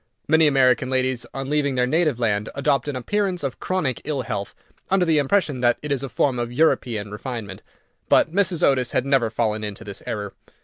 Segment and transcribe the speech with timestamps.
[0.27, 4.55] Many American ladies on leaving their native land adopt an appearance of chronic ill health,
[4.89, 7.61] under the impression that it is a form of European refinement,
[8.09, 8.63] but Mrs.
[8.63, 10.33] Otis had never fallen into this error.